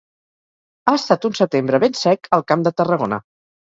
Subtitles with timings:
[0.87, 3.25] Ha estat un setembre ben sec al Camp de Tarragona.